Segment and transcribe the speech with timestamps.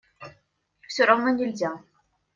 [0.87, 1.79] Все равно нельзя.